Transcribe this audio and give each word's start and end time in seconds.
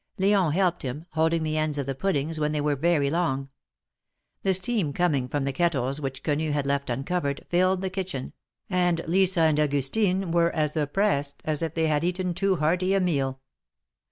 L4on 0.17 0.51
helped 0.53 0.81
him, 0.81 1.05
holding 1.11 1.43
the 1.43 1.59
ends 1.59 1.77
of 1.77 1.85
the 1.85 1.93
puddings 1.93 2.39
when 2.39 2.53
they 2.53 2.59
were 2.59 2.75
very 2.75 3.11
long. 3.11 3.49
The 4.41 4.55
steam 4.55 4.93
coming 4.93 5.27
from 5.27 5.43
the 5.43 5.53
kettles 5.53 6.01
which 6.01 6.23
Quenu 6.23 6.53
had 6.53 6.65
left 6.65 6.89
uncovered, 6.89 7.45
filled 7.51 7.81
the 7.81 7.91
kitchen, 7.91 8.33
and 8.67 9.03
Lisa 9.07 9.41
and 9.41 9.59
Augustine 9.59 10.31
were 10.31 10.49
as 10.53 10.75
oppressed 10.75 11.43
as 11.45 11.61
if 11.61 11.75
they 11.75 11.85
bad 11.85 12.03
eaten 12.03 12.33
too 12.33 12.55
hearty 12.55 12.95
a 12.95 12.99
meal. 12.99 13.41